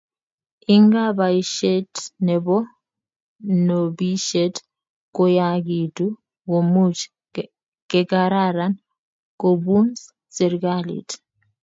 [0.75, 1.93] ingaa boishet
[2.25, 2.55] nebo
[3.65, 4.55] nobishet
[5.15, 6.05] koyaagitu
[6.49, 6.99] komuch
[7.89, 8.73] kegararan
[9.41, 9.99] kobuns
[10.37, 11.09] serikalit